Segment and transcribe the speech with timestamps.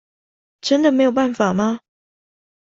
[0.61, 1.79] 真的沒有辦法嗎？